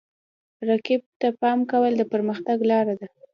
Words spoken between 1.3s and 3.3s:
پام کول د پرمختګ لاره ده.